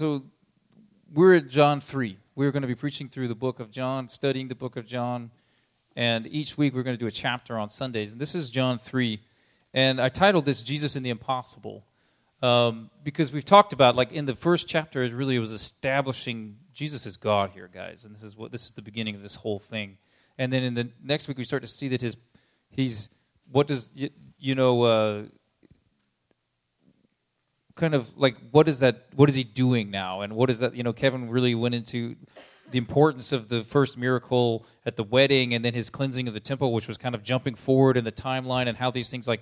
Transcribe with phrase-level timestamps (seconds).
[0.00, 0.22] so
[1.12, 2.16] we're at John 3.
[2.34, 5.30] We're going to be preaching through the book of John, studying the book of John,
[5.94, 8.10] and each week we're going to do a chapter on Sundays.
[8.10, 9.20] And this is John 3.
[9.74, 11.84] And I titled this Jesus in the Impossible
[12.40, 17.04] um, because we've talked about, like, in the first chapter, it really was establishing Jesus
[17.04, 18.06] is God here, guys.
[18.06, 19.98] And this is, what, this is the beginning of this whole thing.
[20.38, 22.16] And then in the next week, we start to see that his,
[22.70, 23.10] he's,
[23.52, 24.08] what does, you,
[24.38, 25.22] you know, uh,
[27.80, 30.20] kind of like what is that what is he doing now?
[30.20, 32.16] And what is that you know kevin really went into
[32.70, 36.40] the importance of the first miracle at the wedding and then his cleansing of the
[36.40, 39.40] temple which was kind of jumping forward in the timeline and how these things like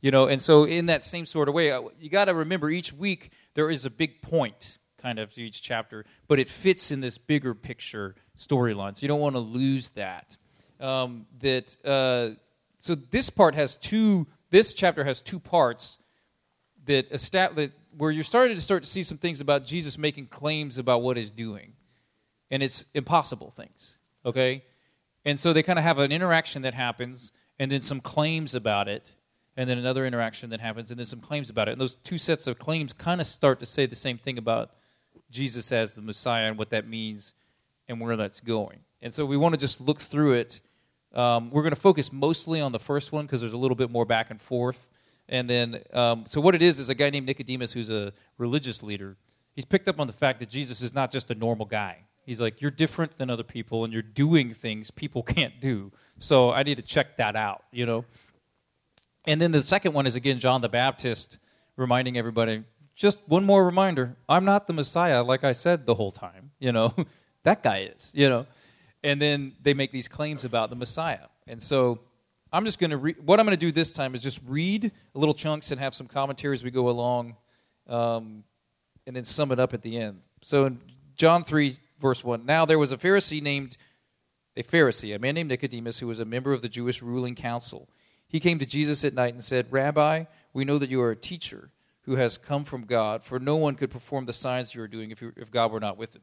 [0.00, 2.70] you know and so in that same sort of way uh, you got to remember
[2.70, 6.90] each week there is a big point kind of to each chapter but it fits
[6.90, 8.96] in this bigger picture storyline.
[8.96, 10.36] So you don't want to lose that.
[10.80, 12.36] Um, that uh,
[12.78, 15.98] so this part has two this chapter has two parts
[16.86, 17.70] that, establish,
[18.00, 21.18] where you're starting to start to see some things about Jesus making claims about what
[21.18, 21.74] he's doing.
[22.50, 24.64] And it's impossible things, okay?
[25.26, 28.88] And so they kind of have an interaction that happens, and then some claims about
[28.88, 29.16] it,
[29.54, 31.72] and then another interaction that happens, and then some claims about it.
[31.72, 34.70] And those two sets of claims kind of start to say the same thing about
[35.30, 37.34] Jesus as the Messiah and what that means
[37.86, 38.78] and where that's going.
[39.02, 40.62] And so we want to just look through it.
[41.14, 43.90] Um, we're going to focus mostly on the first one because there's a little bit
[43.90, 44.88] more back and forth.
[45.30, 48.82] And then, um, so what it is is a guy named Nicodemus who's a religious
[48.82, 49.16] leader.
[49.54, 52.04] He's picked up on the fact that Jesus is not just a normal guy.
[52.26, 55.92] He's like, you're different than other people, and you're doing things people can't do.
[56.18, 58.04] So I need to check that out, you know.
[59.26, 61.38] And then the second one is again John the Baptist
[61.76, 66.10] reminding everybody, just one more reminder: I'm not the Messiah, like I said the whole
[66.10, 66.50] time.
[66.60, 66.94] You know,
[67.44, 68.10] that guy is.
[68.14, 68.46] You know.
[69.02, 72.00] And then they make these claims about the Messiah, and so
[72.52, 73.16] I'm just going to read.
[73.24, 76.06] What I'm going to do this time is just read little chunks and have some
[76.06, 77.36] commentary as we go along,
[77.86, 78.44] um,
[79.06, 80.20] and then sum it up at the end.
[80.42, 80.78] So in
[81.16, 83.76] John 3, verse 1, now there was a Pharisee named,
[84.56, 87.88] a Pharisee, a man named Nicodemus, who was a member of the Jewish ruling council.
[88.26, 91.16] He came to Jesus at night and said, Rabbi, we know that you are a
[91.16, 91.70] teacher
[92.02, 95.10] who has come from God, for no one could perform the signs you are doing
[95.10, 96.22] if, if God were not with him.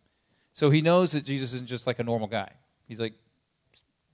[0.52, 2.50] So he knows that Jesus isn't just like a normal guy.
[2.88, 3.14] He's like,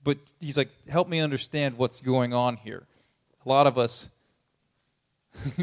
[0.04, 2.86] but he's like, help me understand what's going on here.
[3.44, 4.10] A lot of us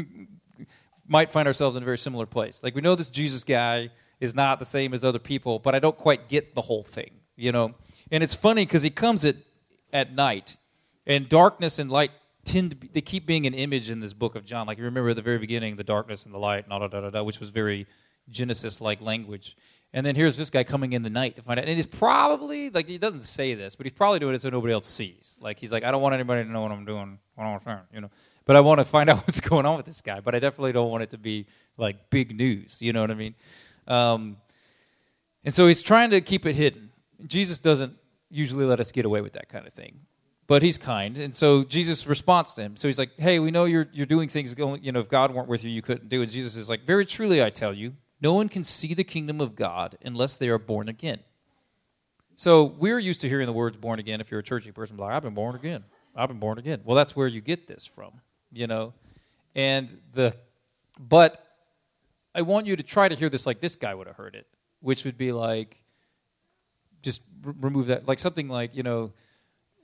[1.08, 2.62] might find ourselves in a very similar place.
[2.62, 5.78] Like, we know this Jesus guy is not the same as other people, but I
[5.78, 7.74] don't quite get the whole thing, you know?
[8.10, 9.36] And it's funny because he comes at,
[9.92, 10.58] at night,
[11.06, 12.10] and darkness and light
[12.44, 14.66] tend to be, they keep being an image in this book of John.
[14.66, 17.10] Like, you remember at the very beginning, the darkness and the light, da da da
[17.10, 17.86] da, which was very
[18.28, 19.56] Genesis like language.
[19.94, 21.66] And then here's this guy coming in the night to find out.
[21.66, 24.72] And he's probably, like, he doesn't say this, but he's probably doing it so nobody
[24.72, 25.38] else sees.
[25.40, 28.00] Like, he's like, I don't want anybody to know what I'm doing, what I'm you
[28.00, 28.10] know.
[28.46, 30.20] But I want to find out what's going on with this guy.
[30.20, 33.14] But I definitely don't want it to be, like, big news, you know what I
[33.14, 33.34] mean?
[33.86, 34.36] Um,
[35.44, 36.90] and so he's trying to keep it hidden.
[37.26, 37.94] Jesus doesn't
[38.30, 40.00] usually let us get away with that kind of thing.
[40.46, 41.18] But he's kind.
[41.18, 42.76] And so Jesus responds to him.
[42.76, 44.82] So he's like, hey, we know you're, you're doing things, going.
[44.82, 46.22] you know, if God weren't with you, you couldn't do.
[46.22, 49.40] And Jesus is like, very truly, I tell you, no one can see the kingdom
[49.40, 51.18] of God unless they are born again.
[52.36, 54.20] So we're used to hearing the words born again.
[54.20, 55.84] If you're a churchy person, like, I've been born again.
[56.14, 56.80] I've been born again.
[56.84, 58.12] Well, that's where you get this from,
[58.52, 58.94] you know.
[59.54, 60.34] And the,
[60.98, 61.44] but
[62.34, 64.46] I want you to try to hear this like this guy would have heard it,
[64.80, 65.82] which would be like,
[67.02, 69.12] just r- remove that, like something like, you know,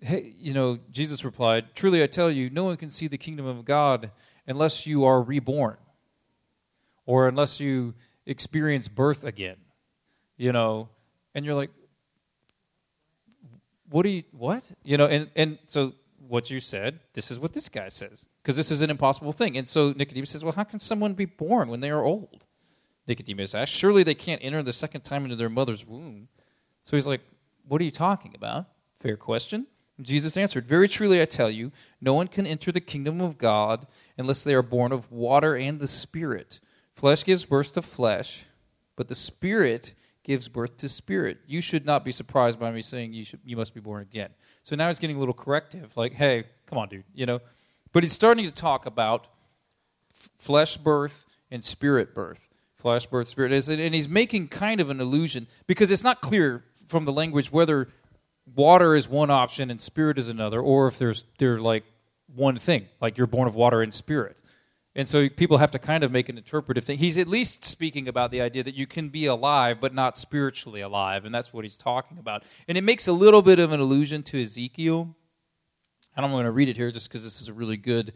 [0.01, 3.47] hey, you know, Jesus replied, Truly I tell you, no one can see the kingdom
[3.47, 4.11] of God
[4.47, 5.77] unless you are reborn,
[7.05, 7.95] or unless you
[8.29, 9.57] experience birth again,
[10.37, 10.89] you know,
[11.35, 11.71] and you're like,
[13.91, 14.71] what do you, what?
[14.85, 15.95] You know, and, and so
[16.29, 19.57] what you said, this is what this guy says, because this is an impossible thing.
[19.57, 22.45] And so Nicodemus says, well, how can someone be born when they are old?
[23.07, 26.29] Nicodemus asks, surely they can't enter the second time into their mother's womb.
[26.85, 27.23] So he's like,
[27.67, 28.67] what are you talking about?
[29.01, 29.67] Fair question.
[30.01, 33.87] Jesus answered, Very truly I tell you, no one can enter the kingdom of God
[34.17, 36.61] unless they are born of water and the Spirit.
[36.99, 38.45] Flesh gives birth to flesh,
[38.97, 41.39] but the Spirit gives birth to spirit.
[41.47, 44.31] You should not be surprised by me saying you should you must be born again.
[44.65, 47.41] So now he's getting a little corrective, like, hey, come on, dude, you know.
[47.93, 49.29] But he's starting to talk about
[50.13, 52.49] f- flesh birth and spirit birth.
[52.75, 57.05] Flesh birth, spirit and he's making kind of an illusion because it's not clear from
[57.05, 57.89] the language whether
[58.57, 61.85] water is one option and spirit is another, or if there's they're like
[62.35, 64.37] one thing, like you're born of water and spirit.
[64.99, 66.99] And so people have to kind of make an interpretive thing.
[66.99, 70.81] He's at least speaking about the idea that you can be alive, but not spiritually
[70.81, 71.25] alive.
[71.25, 72.43] And that's what he's talking about.
[72.67, 75.15] And it makes a little bit of an allusion to Ezekiel.
[76.17, 78.13] And I'm going to read it here just because this is a really good,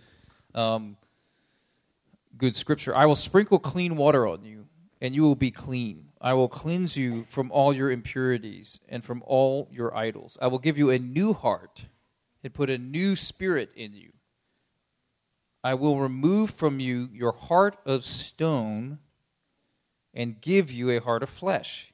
[0.56, 0.96] um,
[2.36, 2.96] good scripture.
[2.96, 4.66] I will sprinkle clean water on you,
[5.00, 6.08] and you will be clean.
[6.20, 10.36] I will cleanse you from all your impurities and from all your idols.
[10.42, 11.84] I will give you a new heart
[12.42, 14.11] and put a new spirit in you.
[15.64, 18.98] I will remove from you your heart of stone
[20.12, 21.92] and give you a heart of flesh.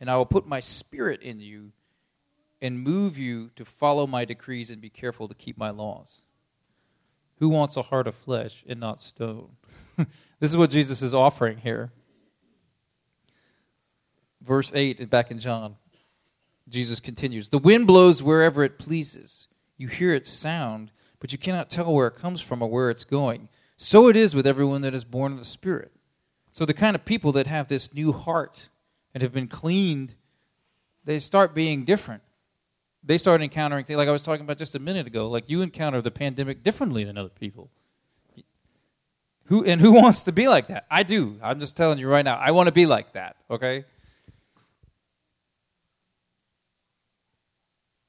[0.00, 1.72] And I will put my spirit in you
[2.60, 6.22] and move you to follow my decrees and be careful to keep my laws.
[7.38, 9.50] Who wants a heart of flesh and not stone?
[9.96, 11.92] this is what Jesus is offering here.
[14.40, 15.76] Verse 8, back in John,
[16.68, 19.48] Jesus continues The wind blows wherever it pleases.
[19.76, 20.90] You hear its sound,
[21.24, 23.48] but you cannot tell where it comes from or where it's going.
[23.78, 25.90] So it is with everyone that is born of the Spirit.
[26.52, 28.68] So the kind of people that have this new heart
[29.14, 30.16] and have been cleaned,
[31.04, 32.22] they start being different
[33.04, 35.28] they start encountering things like I was talking about just a minute ago.
[35.28, 37.70] Like you encounter the pandemic differently than other people.
[39.46, 40.86] Who and who wants to be like that?
[40.90, 41.38] I do.
[41.42, 42.36] I'm just telling you right now.
[42.36, 43.36] I want to be like that.
[43.50, 43.84] Okay.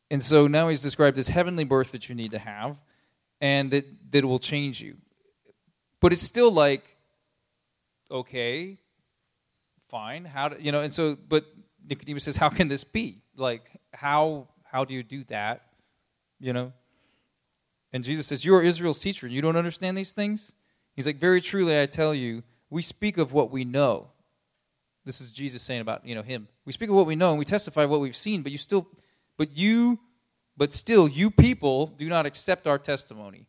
[0.09, 2.79] And so now he's described this heavenly birth that you need to have,
[3.41, 4.97] and that that will change you.
[5.99, 6.97] But it's still like,
[8.09, 8.77] okay,
[9.89, 10.25] fine.
[10.25, 10.81] How do you know?
[10.81, 11.45] And so, but
[11.87, 13.21] Nicodemus says, "How can this be?
[13.35, 15.61] Like, how how do you do that?
[16.39, 16.73] You know?
[17.95, 20.51] And Jesus says, You are Israel's teacher, and you don't understand these things?
[20.97, 24.09] He's like, Very truly, I tell you, we speak of what we know.
[25.05, 26.49] This is Jesus saying about, you know, him.
[26.65, 28.85] We speak of what we know and we testify what we've seen, but you still
[29.37, 29.99] but you
[30.57, 33.47] but still you people do not accept our testimony.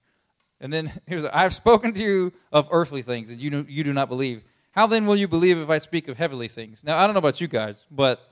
[0.61, 3.93] And then here's I've spoken to you of earthly things and you do, you do
[3.93, 4.43] not believe.
[4.73, 6.85] How then will you believe if I speak of heavenly things?
[6.85, 8.31] Now I don't know about you guys, but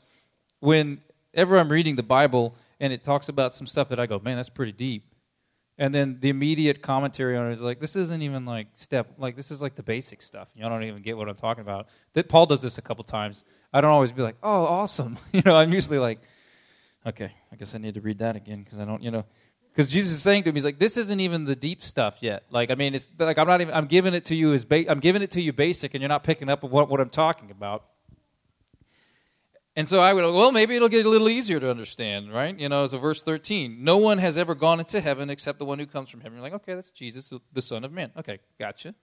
[0.60, 4.36] whenever I'm reading the Bible and it talks about some stuff that I go, man,
[4.36, 5.14] that's pretty deep.
[5.76, 9.34] And then the immediate commentary on it is like, this isn't even like step, like
[9.34, 10.48] this is like the basic stuff.
[10.54, 11.88] You don't even get what I'm talking about.
[12.12, 13.42] That Paul does this a couple times.
[13.72, 15.18] I don't always be like, oh, awesome.
[15.32, 16.20] You know, I'm usually like,
[17.06, 19.24] okay, I guess I need to read that again because I don't, you know,
[19.70, 22.44] because Jesus is saying to him, he's like, this isn't even the deep stuff yet.
[22.50, 24.88] Like, I mean, it's like I'm not even, I'm giving it to you as, ba-
[24.88, 27.50] I'm giving it to you basic, and you're not picking up what, what I'm talking
[27.50, 27.84] about.
[29.76, 32.56] And so I would, well, maybe it'll get a little easier to understand, right?
[32.56, 35.80] You know, a verse 13, no one has ever gone into heaven except the one
[35.80, 36.36] who comes from heaven.
[36.36, 38.12] You're like, okay, that's Jesus, the Son of Man.
[38.16, 38.94] Okay, gotcha.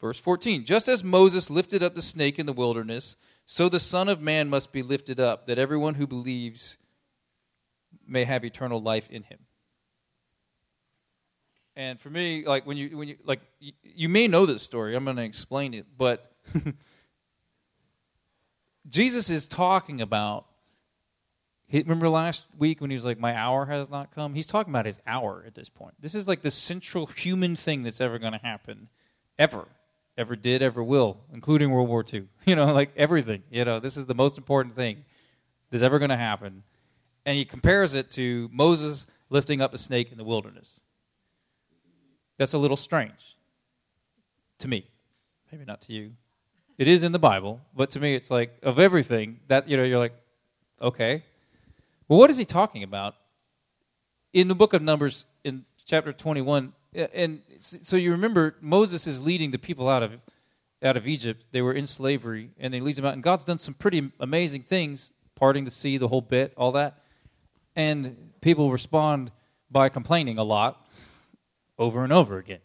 [0.00, 3.16] Verse 14, just as Moses lifted up the snake in the wilderness,
[3.52, 6.76] so the Son of Man must be lifted up, that everyone who believes
[8.06, 9.40] may have eternal life in him.
[11.74, 14.94] And for me, like when you when you like you, you may know this story,
[14.94, 16.32] I'm going to explain it, but
[18.88, 20.46] Jesus is talking about.
[21.72, 24.86] Remember last week when he was like, "My hour has not come." He's talking about
[24.86, 25.94] his hour at this point.
[25.98, 28.90] This is like the central human thing that's ever going to happen,
[29.40, 29.66] ever,
[30.16, 32.26] ever did, ever will, including World War II.
[32.46, 33.42] You know, like everything.
[33.50, 35.04] You know, this is the most important thing
[35.70, 36.62] that's ever going to happen.
[37.24, 40.80] And he compares it to Moses lifting up a snake in the wilderness.
[42.38, 43.36] That's a little strange
[44.58, 44.86] to me.
[45.52, 46.12] Maybe not to you.
[46.78, 49.82] It is in the Bible, but to me, it's like of everything that you know,
[49.82, 50.14] you're like,
[50.80, 51.24] okay.
[52.08, 53.14] Well, what is he talking about?
[54.32, 59.50] In the book of Numbers, in chapter 21, and so you remember Moses is leading
[59.50, 60.12] the people out of
[60.82, 61.46] out of Egypt.
[61.52, 63.14] They were in slavery, and he leads them out.
[63.14, 66.98] And God's done some pretty amazing things, parting the sea, the whole bit, all that.
[67.76, 69.30] And people respond
[69.70, 70.86] by complaining a lot,
[71.78, 72.60] over and over again,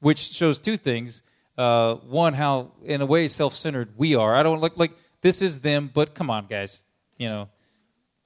[0.00, 1.22] which shows two things
[1.60, 4.34] uh, one how in a way self-centered we are.
[4.34, 6.84] I don't like like this is them, but come on, guys,
[7.18, 7.48] you know,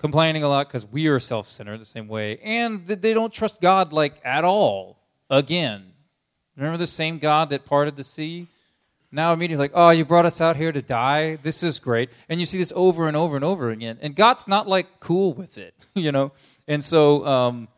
[0.05, 3.91] complaining a lot because we are self-centered the same way, and they don't trust God
[3.91, 4.99] like at all.
[5.31, 5.95] Again,
[6.59, 8.47] remember the same God that parted the sea.
[9.11, 11.37] Now immediately like, oh, you brought us out here to die.
[11.37, 13.97] This is great, and you see this over and over and over again.
[14.03, 16.33] And God's not like cool with it, you know.
[16.69, 17.69] And so um,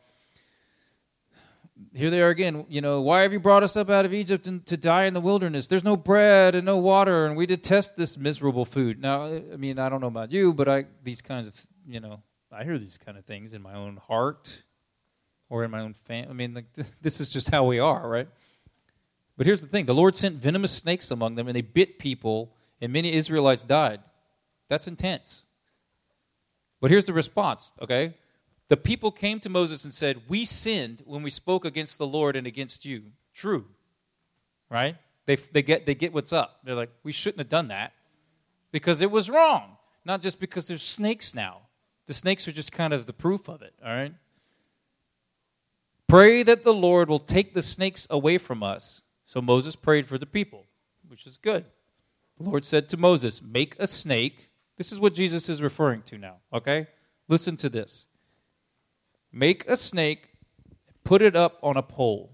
[1.95, 2.67] here they are again.
[2.69, 5.15] You know, why have you brought us up out of Egypt and to die in
[5.15, 5.69] the wilderness?
[5.69, 9.01] There's no bread and no water, and we detest this miserable food.
[9.01, 11.55] Now, I mean, I don't know about you, but I these kinds of
[11.87, 14.63] you know, I hear these kind of things in my own heart
[15.49, 16.31] or in my own family.
[16.31, 16.67] I mean, like,
[17.03, 18.29] this is just how we are, right?
[19.37, 22.53] But here's the thing: the Lord sent venomous snakes among them, and they bit people,
[22.81, 24.01] and many Israelites died.
[24.69, 25.43] That's intense.
[26.81, 27.73] But here's the response.
[27.81, 28.15] Okay,
[28.69, 32.37] the people came to Moses and said, We sinned when we spoke against the Lord
[32.37, 33.05] and against you.
[33.35, 33.67] True.
[34.69, 34.97] Right?
[35.27, 36.61] They, they, get, they get what's up.
[36.65, 37.93] They're like, We shouldn't have done that
[38.73, 39.77] because it was wrong.
[40.05, 41.63] Not just because there's snakes now.
[42.07, 44.15] The snakes are just kind of the proof of it, all right?
[46.09, 49.03] Pray that the Lord will take the snakes away from us.
[49.25, 50.65] So Moses prayed for the people,
[51.09, 51.65] which is good.
[52.39, 54.49] The Lord said to Moses, Make a snake.
[54.77, 56.87] This is what Jesus is referring to now, okay?
[57.29, 58.07] Listen to this.
[59.33, 60.31] Make a snake,
[61.03, 62.33] put it up on a pole.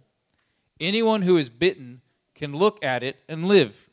[0.79, 2.03] Anyone who is bitten
[2.35, 3.89] can look at it and live.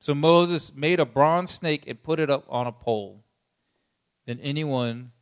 [0.00, 3.23] So Moses made a bronze snake and put it up on a pole.
[4.26, 5.12] Then anyone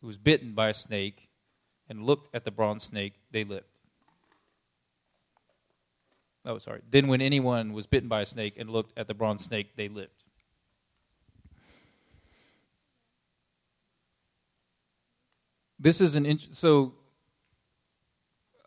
[0.00, 1.28] who was bitten by a snake
[1.88, 3.80] and looked at the bronze snake, they lived.
[6.44, 6.80] Oh, sorry.
[6.90, 9.88] Then when anyone was bitten by a snake and looked at the bronze snake, they
[9.88, 10.24] lived.
[15.78, 16.94] This is an int- so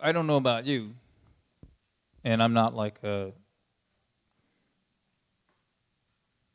[0.02, 0.96] I don't know about you,
[2.24, 3.34] and I'm not like a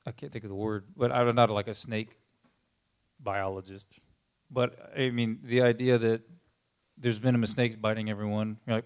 [0.04, 2.17] I can't think of the word, but I'm not like a snake
[3.20, 4.00] biologist.
[4.50, 6.22] But I mean, the idea that
[6.96, 8.84] there's venomous snakes biting everyone, you're like,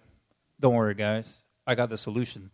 [0.61, 2.51] don't worry, guys, I got the solution.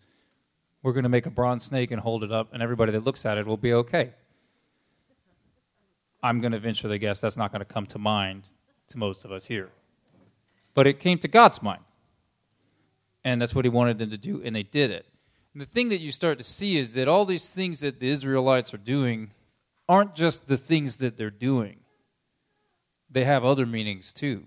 [0.82, 3.26] We're going to make a bronze snake and hold it up, and everybody that looks
[3.26, 4.12] at it will be okay.
[6.22, 8.48] I'm going to venture the guess that's not going to come to mind
[8.88, 9.70] to most of us here.
[10.74, 11.82] But it came to God's mind.
[13.24, 15.06] And that's what he wanted them to do, and they did it.
[15.52, 18.08] And the thing that you start to see is that all these things that the
[18.08, 19.32] Israelites are doing
[19.88, 21.80] aren't just the things that they're doing,
[23.10, 24.44] they have other meanings too.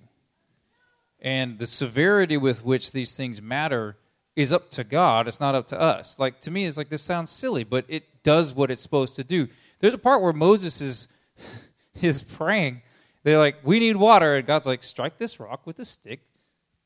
[1.19, 3.98] And the severity with which these things matter
[4.36, 5.27] is up to God.
[5.27, 6.17] It's not up to us.
[6.17, 9.24] Like to me, it's like this sounds silly, but it does what it's supposed to
[9.24, 9.48] do.
[9.79, 11.07] There's a part where Moses is
[12.01, 12.81] is praying.
[13.24, 16.21] They're like, "We need water," and God's like, "Strike this rock with a stick,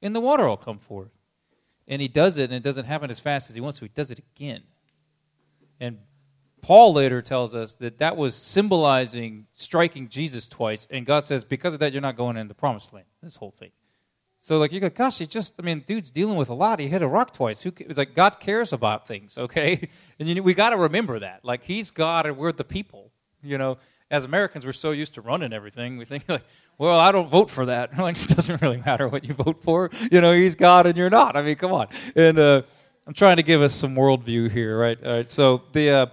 [0.02, 1.12] and the water will come forth."
[1.88, 3.92] And he does it, and it doesn't happen as fast as he wants so He
[3.94, 4.64] does it again.
[5.80, 6.00] And
[6.66, 11.74] Paul later tells us that that was symbolizing striking Jesus twice, and God says, because
[11.76, 13.06] of that, you're not going in the promised land.
[13.22, 13.70] This whole thing.
[14.40, 16.80] So like you go, gosh, he just, I mean, dude's dealing with a lot.
[16.80, 17.62] He hit a rock twice.
[17.62, 17.72] Who?
[17.78, 19.90] It's like God cares about things, okay?
[20.18, 21.46] And you, we got to remember that.
[21.46, 23.12] Like He's God and we're the people.
[23.44, 23.78] You know,
[24.10, 25.98] as Americans, we're so used to running everything.
[25.98, 26.46] We think like,
[26.80, 27.92] well, I don't vote for that.
[28.00, 29.92] Like it doesn't really matter what you vote for.
[30.12, 31.38] You know, He's God and you're not.
[31.38, 31.90] I mean, come on.
[32.16, 32.64] And uh,
[33.06, 34.98] I'm trying to give us some worldview here, right?
[35.06, 35.30] All right.
[35.30, 35.90] So the.
[35.92, 36.06] Uh,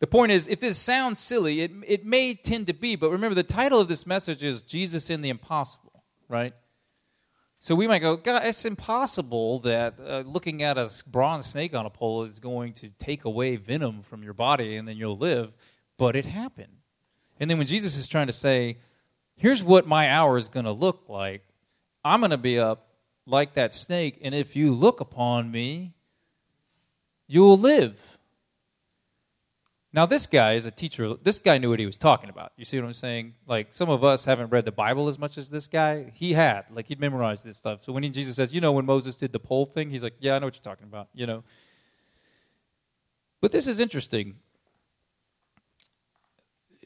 [0.00, 3.34] the point is, if this sounds silly, it, it may tend to be, but remember
[3.34, 6.54] the title of this message is Jesus in the Impossible, right?
[7.58, 11.84] So we might go, God, it's impossible that uh, looking at a bronze snake on
[11.84, 15.52] a pole is going to take away venom from your body and then you'll live.
[15.98, 16.78] But it happened.
[17.38, 18.78] And then when Jesus is trying to say,
[19.36, 21.44] here's what my hour is going to look like,
[22.02, 22.88] I'm going to be up
[23.26, 25.92] like that snake, and if you look upon me,
[27.26, 28.18] you will live.
[29.92, 31.14] Now, this guy is a teacher.
[31.20, 32.52] This guy knew what he was talking about.
[32.56, 33.34] You see what I'm saying?
[33.46, 36.12] Like, some of us haven't read the Bible as much as this guy.
[36.14, 36.66] He had.
[36.70, 37.82] Like, he'd memorized this stuff.
[37.82, 40.14] So when he, Jesus says, you know, when Moses did the pole thing, he's like,
[40.20, 41.42] yeah, I know what you're talking about, you know.
[43.40, 44.36] But this is interesting.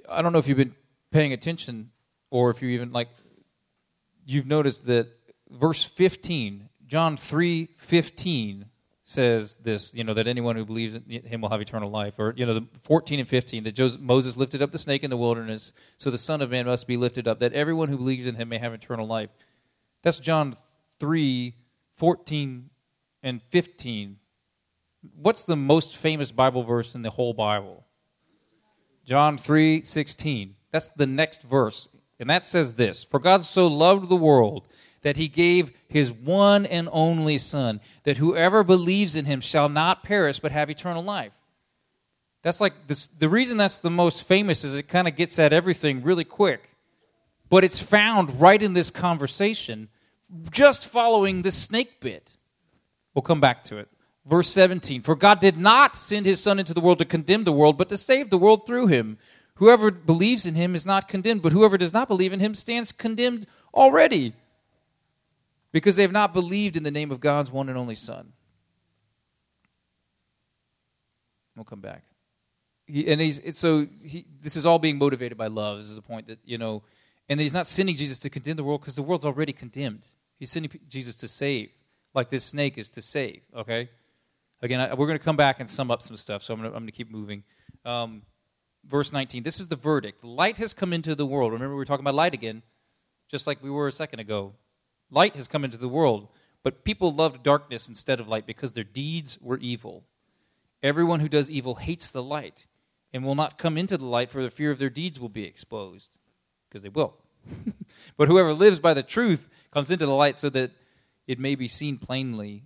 [0.08, 0.74] I don't know if you've been
[1.10, 1.90] paying attention
[2.30, 3.08] or if you even, like,
[4.24, 5.08] you've noticed that
[5.50, 8.66] verse 15, John 3 15,
[9.06, 12.14] says this, you know, that anyone who believes in him will have eternal life.
[12.18, 15.16] Or, you know, the 14 and 15, that Moses lifted up the snake in the
[15.16, 18.36] wilderness, so the Son of Man must be lifted up, that everyone who believes in
[18.36, 19.28] him may have eternal life.
[20.02, 20.56] That's John
[21.00, 21.54] 3,
[21.92, 22.70] 14
[23.22, 24.16] and 15.
[25.14, 27.84] What's the most famous Bible verse in the whole Bible?
[29.04, 30.54] John 3, 16.
[30.70, 31.90] That's the next verse.
[32.18, 34.66] And that says this For God so loved the world
[35.04, 40.02] that he gave his one and only Son, that whoever believes in him shall not
[40.02, 41.34] perish but have eternal life.
[42.42, 45.52] That's like this, the reason that's the most famous is it kind of gets at
[45.52, 46.70] everything really quick.
[47.50, 49.88] But it's found right in this conversation,
[50.50, 52.38] just following the snake bit.
[53.14, 53.88] We'll come back to it.
[54.24, 57.52] Verse 17 For God did not send his Son into the world to condemn the
[57.52, 59.18] world, but to save the world through him.
[59.56, 62.90] Whoever believes in him is not condemned, but whoever does not believe in him stands
[62.90, 64.34] condemned already
[65.74, 68.32] because they have not believed in the name of God's one and only Son.
[71.56, 72.04] We'll come back.
[72.86, 75.78] He, and he's so he, this is all being motivated by love.
[75.78, 76.84] This is the point that you know,
[77.28, 80.06] and he's not sending Jesus to condemn the world because the world's already condemned.
[80.38, 81.70] He's sending Jesus to save,
[82.14, 83.40] like this snake is to save.
[83.56, 83.88] Okay.
[84.62, 86.86] Again, I, we're going to come back and sum up some stuff, so I'm going
[86.86, 87.42] to keep moving.
[87.84, 88.22] Um,
[88.86, 89.42] verse 19.
[89.42, 90.22] This is the verdict.
[90.22, 91.52] Light has come into the world.
[91.52, 92.62] Remember, we were talking about light again,
[93.28, 94.54] just like we were a second ago.
[95.10, 96.28] Light has come into the world,
[96.62, 100.04] but people loved darkness instead of light because their deeds were evil.
[100.82, 102.66] Everyone who does evil hates the light
[103.12, 105.44] and will not come into the light for the fear of their deeds will be
[105.44, 106.18] exposed,
[106.68, 107.14] because they will.
[108.16, 110.72] but whoever lives by the truth comes into the light so that
[111.26, 112.64] it may be seen plainly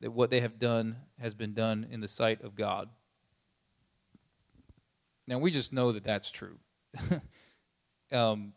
[0.00, 2.88] that what they have done has been done in the sight of God.
[5.26, 6.58] Now, we just know that that's true.
[8.12, 8.52] um,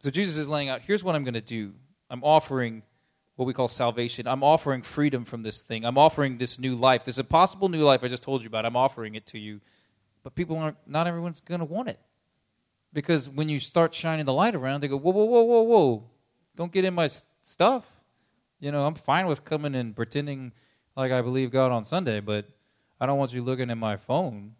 [0.00, 1.72] so Jesus is laying out here's what I'm going to do.
[2.10, 2.82] I'm offering
[3.36, 4.26] what we call salvation.
[4.26, 5.84] I'm offering freedom from this thing.
[5.84, 7.04] I'm offering this new life.
[7.04, 8.66] There's a possible new life I just told you about.
[8.66, 9.60] I'm offering it to you.
[10.24, 12.00] But people aren't, not everyone's going to want it.
[12.92, 16.04] Because when you start shining the light around, they go, whoa, whoa, whoa, whoa, whoa.
[16.56, 17.08] Don't get in my
[17.42, 17.86] stuff.
[18.58, 20.52] You know, I'm fine with coming and pretending
[20.96, 22.46] like I believe God on Sunday, but
[23.00, 24.56] I don't want you looking at my phone.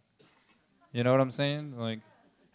[0.92, 1.76] You know what I'm saying?
[1.76, 1.98] Like,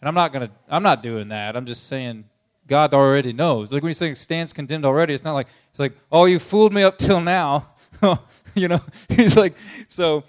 [0.00, 1.56] and I'm not gonna, I'm not doing that.
[1.56, 2.24] I'm just saying,
[2.66, 3.72] God already knows.
[3.72, 6.72] Like when you say stands condemned already, it's not like it's like, oh, you fooled
[6.72, 7.70] me up till now.
[8.54, 9.56] you know, he's like,
[9.88, 10.24] so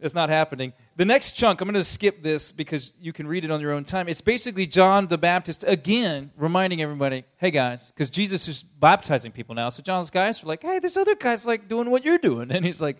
[0.00, 0.72] it's not happening.
[0.96, 3.72] The next chunk, I'm going to skip this because you can read it on your
[3.72, 4.08] own time.
[4.08, 9.54] It's basically John the Baptist again reminding everybody, hey guys, because Jesus is baptizing people
[9.54, 9.68] now.
[9.68, 12.50] So John's guys are like, hey, this other guy's like doing what you're doing.
[12.58, 12.96] And he's like,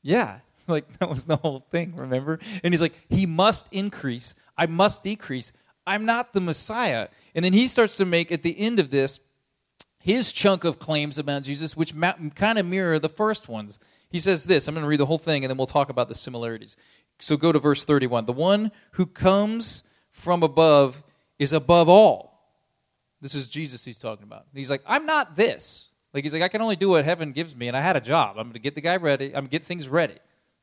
[0.00, 2.38] yeah, like that was the whole thing, remember?
[2.64, 5.52] And he's like, he must increase, I must decrease.
[5.86, 7.08] I'm not the Messiah.
[7.34, 9.20] And then he starts to make, at the end of this,
[9.98, 13.78] his chunk of claims about Jesus, which ma- kind of mirror the first ones.
[14.10, 16.08] He says this I'm going to read the whole thing and then we'll talk about
[16.08, 16.76] the similarities.
[17.18, 18.26] So go to verse 31.
[18.26, 21.02] The one who comes from above
[21.38, 22.32] is above all.
[23.20, 24.46] This is Jesus he's talking about.
[24.52, 25.86] He's like, I'm not this.
[26.12, 28.00] Like he's like, I can only do what heaven gives me, and I had a
[28.00, 28.36] job.
[28.36, 29.26] I'm going to get the guy ready.
[29.26, 30.16] I'm going to get things ready,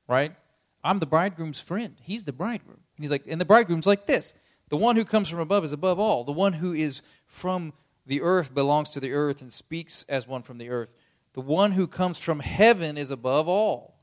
[0.07, 0.35] right?
[0.83, 1.95] I'm the bridegroom's friend.
[2.01, 2.79] He's the bridegroom.
[2.97, 4.33] And he's like, and the bridegroom's like this.
[4.69, 6.23] The one who comes from above is above all.
[6.23, 7.73] The one who is from
[8.05, 10.93] the earth belongs to the earth and speaks as one from the earth.
[11.33, 13.99] The one who comes from heaven is above all.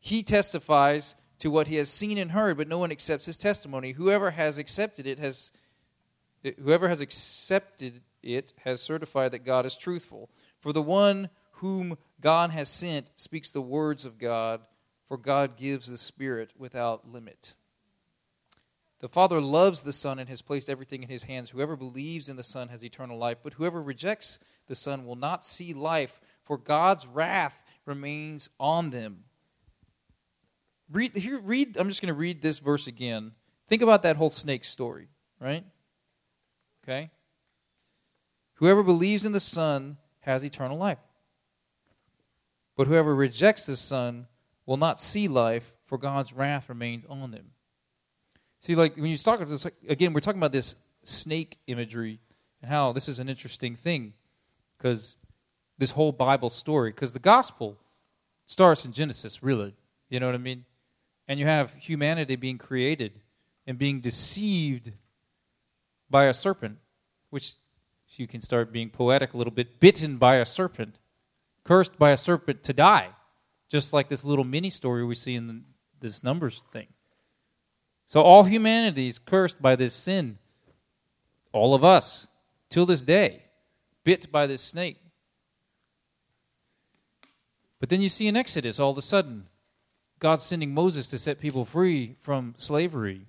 [0.00, 3.92] He testifies to what he has seen and heard, but no one accepts his testimony.
[3.92, 5.52] Whoever has accepted it has
[6.62, 10.30] whoever has accepted it has certified that God is truthful.
[10.60, 14.60] For the one whom God has sent speaks the words of God,
[15.06, 17.54] for God gives the Spirit without limit.
[19.00, 21.50] The Father loves the Son and has placed everything in his hands.
[21.50, 25.42] Whoever believes in the Son has eternal life, but whoever rejects the Son will not
[25.42, 29.24] see life, for God's wrath remains on them.
[30.90, 33.32] Read here read I'm just going to read this verse again.
[33.68, 35.08] Think about that whole snake story,
[35.38, 35.64] right?
[36.82, 37.10] Okay?
[38.54, 40.98] Whoever believes in the Son has eternal life.
[42.76, 44.26] But whoever rejects the Son
[44.66, 47.50] will not see life, for God's wrath remains on them.
[48.60, 52.20] See, like when you talk about this, again, we're talking about this snake imagery
[52.60, 54.14] and how this is an interesting thing
[54.76, 55.16] because
[55.78, 57.78] this whole Bible story, because the gospel
[58.46, 59.74] starts in Genesis, really.
[60.08, 60.64] You know what I mean?
[61.28, 63.20] And you have humanity being created
[63.66, 64.92] and being deceived
[66.10, 66.78] by a serpent,
[67.30, 67.54] which
[68.16, 70.98] you can start being poetic a little bit, bitten by a serpent,
[71.64, 73.10] cursed by a serpent to die,
[73.68, 75.62] just like this little mini story we see in the,
[76.00, 76.88] this Numbers thing.
[78.08, 80.38] So all humanity is cursed by this sin.
[81.52, 82.26] All of us,
[82.70, 83.42] till this day,
[84.02, 84.96] bit by this snake.
[87.78, 89.46] But then you see in Exodus, all of a sudden,
[90.20, 93.26] God sending Moses to set people free from slavery.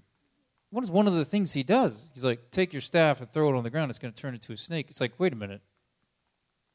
[0.69, 2.09] What is one of the things he does?
[2.13, 3.89] He's like, take your staff and throw it on the ground.
[3.89, 4.85] It's going to turn into a snake.
[4.87, 5.61] It's like, wait a minute.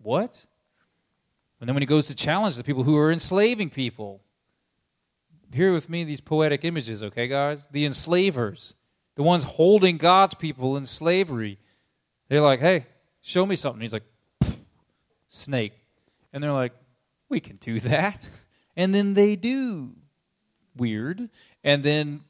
[0.02, 0.44] What?
[1.58, 4.20] And then when he goes to challenge the people who are enslaving people,
[5.54, 7.68] hear with me these poetic images, okay, guys?
[7.68, 8.74] The enslavers,
[9.14, 11.58] the ones holding God's people in slavery.
[12.28, 12.86] They're like, hey,
[13.20, 13.80] show me something.
[13.80, 14.04] He's like,
[15.26, 15.74] snake.
[16.32, 16.72] And they're like,
[17.28, 18.28] we can do that.
[18.76, 19.92] And then they do.
[20.76, 21.30] Weird.
[21.62, 22.22] And then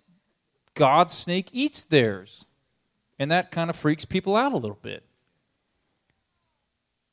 [0.75, 2.45] God's snake eats theirs.
[3.19, 5.05] And that kind of freaks people out a little bit.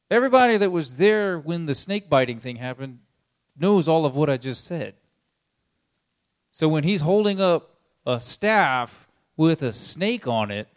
[0.10, 3.00] Everybody that was there when the snake biting thing happened
[3.58, 4.96] knows all of what I just said.
[6.52, 10.68] So when he's holding up a staff with a snake on it,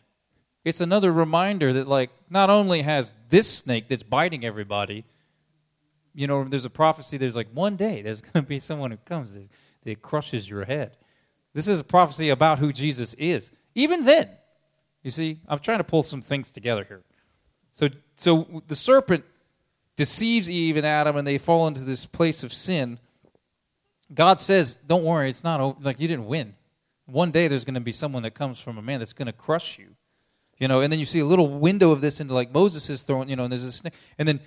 [0.65, 5.05] it's another reminder that, like, not only has this snake that's biting everybody,
[6.15, 8.97] you know, there's a prophecy, there's like one day there's going to be someone who
[9.05, 9.49] comes that,
[9.83, 10.97] that crushes your head.
[11.53, 13.51] This is a prophecy about who Jesus is.
[13.75, 14.31] Even then,
[15.03, 17.03] you see, I'm trying to pull some things together here.
[17.73, 19.25] So, so the serpent
[19.97, 22.99] deceives Eve and Adam, and they fall into this place of sin.
[24.15, 25.77] God says, "Don't worry, it's not over.
[25.81, 26.55] like you didn't win.
[27.07, 29.33] One day there's going to be someone that comes from a man that's going to
[29.33, 29.97] crush you."
[30.59, 33.03] You know, and then you see a little window of this into like Moses is
[33.03, 33.95] throwing, you know, and there's a snake.
[34.19, 34.41] And then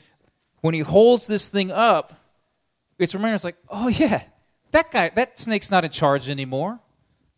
[0.61, 2.13] when he holds this thing up,
[2.97, 4.23] it's remembering it's like, oh yeah,
[4.71, 6.79] that guy, that snake's not in charge anymore.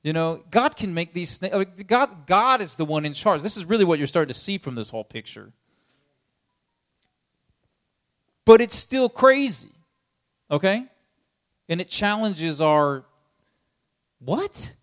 [0.03, 1.83] You know, God can make these snakes.
[1.83, 3.41] God, God is the one in charge.
[3.41, 5.51] This is really what you're starting to see from this whole picture.
[8.45, 9.73] But it's still crazy,
[10.49, 10.85] okay?
[11.69, 13.05] And it challenges our
[14.19, 14.73] what?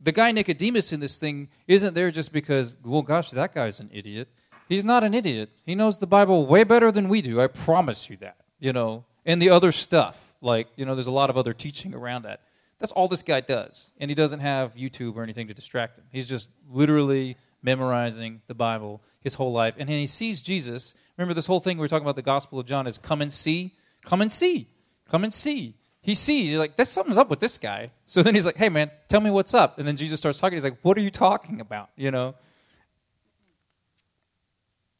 [0.00, 3.90] The guy Nicodemus in this thing isn't there just because, well, gosh, that guy's an
[3.92, 4.28] idiot.
[4.68, 5.50] He's not an idiot.
[5.64, 7.40] He knows the Bible way better than we do.
[7.40, 8.36] I promise you that.
[8.58, 11.94] You know, and the other stuff, like, you know, there's a lot of other teaching
[11.94, 12.40] around that.
[12.78, 13.92] That's all this guy does.
[13.98, 16.04] And he doesn't have YouTube or anything to distract him.
[16.10, 19.74] He's just literally memorizing the Bible his whole life.
[19.78, 20.94] And he sees Jesus.
[21.16, 23.32] Remember, this whole thing we are talking about the Gospel of John is come and
[23.32, 23.74] see.
[24.04, 24.68] Come and see.
[25.10, 25.74] Come and see.
[26.00, 27.90] He sees, he's like, there's something's up with this guy.
[28.04, 29.78] So then he's like, hey, man, tell me what's up.
[29.78, 30.56] And then Jesus starts talking.
[30.56, 31.90] He's like, what are you talking about?
[31.96, 32.36] You know?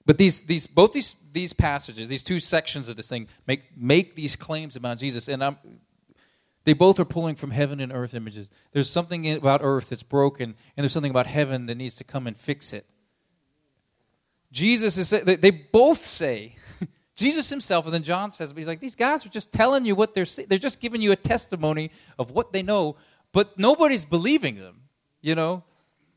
[0.05, 4.17] But these, these, both these, these passages, these two sections of this thing, make, make
[4.17, 5.29] these claims about Jesus.
[5.29, 5.59] And I'm,
[6.65, 8.51] they both are pulling from heaven and earth images.
[8.73, 12.27] There's something about earth that's broken, and there's something about heaven that needs to come
[12.27, 12.87] and fix it.
[14.51, 16.57] Jesus is, they both say,
[17.17, 20.13] Jesus himself, and then John says, he's like, these guys are just telling you what
[20.13, 20.49] they're seeing.
[20.49, 22.97] They're just giving you a testimony of what they know,
[23.33, 24.83] but nobody's believing them.
[25.23, 25.65] You know?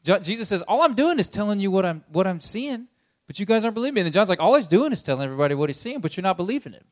[0.04, 2.88] Jesus says, all I'm doing is telling you what I'm, what I'm seeing,
[3.28, 4.02] but you guys aren't believing me.
[4.02, 6.24] And then John's like, all he's doing is telling everybody what he's seeing, but you're
[6.24, 6.84] not believing him.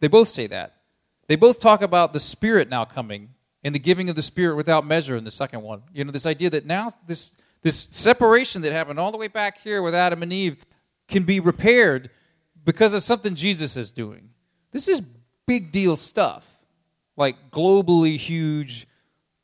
[0.00, 0.76] They both say that.
[1.26, 3.30] They both talk about the Spirit now coming
[3.62, 5.82] and the giving of the Spirit without measure in the second one.
[5.92, 9.58] You know, this idea that now this, this separation that happened all the way back
[9.58, 10.64] here with Adam and Eve
[11.06, 12.10] can be repaired
[12.68, 14.28] because of something Jesus is doing.
[14.72, 15.00] This is
[15.46, 16.46] big deal stuff,
[17.16, 18.86] like globally huge,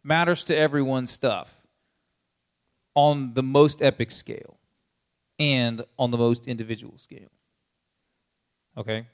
[0.03, 1.63] matters to everyone stuff
[2.95, 4.59] on the most epic scale
[5.39, 7.31] and on the most individual scale.
[8.77, 9.07] Okay?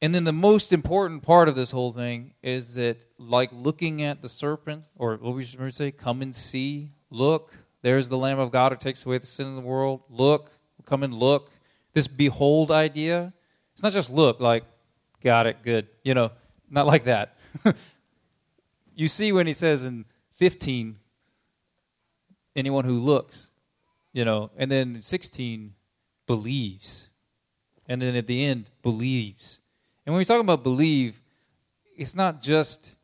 [0.00, 4.22] And then the most important part of this whole thing is that, like looking at
[4.22, 7.52] the serpent, or what we should say, come and see, look,
[7.82, 10.00] there's the Lamb of God who takes away the sin of the world.
[10.08, 10.52] Look,
[10.84, 11.50] come and look.
[11.92, 13.32] This behold idea,
[13.74, 14.64] it's not just look, like,
[15.22, 15.88] got it, good.
[16.04, 16.30] You know,
[16.68, 17.36] not like that.
[18.94, 20.04] you see when he says in
[20.36, 20.96] 15,
[22.54, 23.50] anyone who looks,
[24.12, 25.74] you know, and then 16,
[26.26, 27.08] believes.
[27.88, 29.60] And then at the end, believes.
[30.06, 31.20] And when we talk about believe,
[31.96, 32.96] it's not just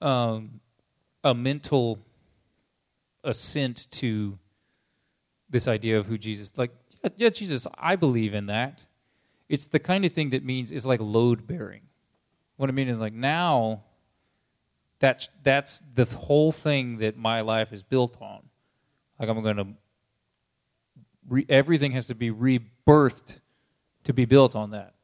[0.00, 0.60] um,
[1.22, 1.98] a mental
[3.24, 4.38] assent to
[5.48, 6.72] this idea of who Jesus like
[7.16, 8.86] yeah, Jesus I believe in that.
[9.48, 11.82] It's the kind of thing that means is like load bearing.
[12.56, 13.82] What I mean is like now
[14.98, 18.42] that's that's the whole thing that my life is built on.
[19.18, 19.66] Like I'm going to
[21.28, 23.40] re- everything has to be rebirthed
[24.04, 24.94] to be built on that.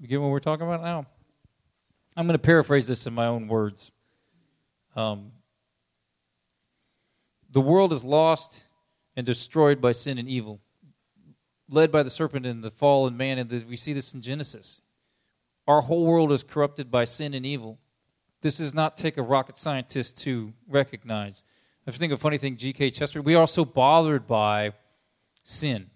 [0.00, 1.06] You get what we're talking about now?
[2.16, 3.90] I'm going to paraphrase this in my own words.
[4.96, 5.32] Um,
[7.50, 8.64] the world is lost
[9.16, 10.60] and destroyed by sin and evil,
[11.68, 13.38] led by the serpent and the fallen man.
[13.38, 14.80] And we see this in Genesis.
[15.66, 17.78] Our whole world is corrupted by sin and evil.
[18.40, 21.44] This does not take a rocket scientist to recognize.
[21.86, 22.90] I think a funny thing, G.K.
[22.90, 24.72] Chesterton, we are so bothered by
[25.42, 25.90] sin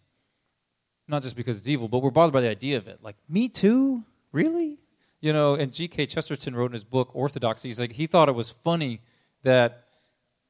[1.12, 3.00] not just because it's evil, but we're bothered by the idea of it.
[3.02, 4.04] Like, me too?
[4.32, 4.78] Really?
[5.20, 6.06] You know, and G.K.
[6.06, 9.00] Chesterton wrote in his book, Orthodoxy, he's like, he thought it was funny
[9.42, 9.84] that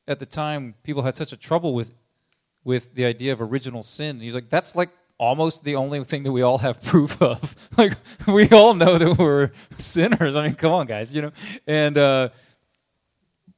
[0.07, 1.95] at the time people had such a trouble with
[2.65, 4.21] with the idea of original sin.
[4.21, 4.91] he's like, that's like
[5.23, 7.57] almost the only thing that we all have proof of.
[7.79, 7.95] like,
[8.27, 10.35] we all know that we're sinners.
[10.35, 11.33] I mean, come on, guys, you know?
[11.67, 12.29] And, uh,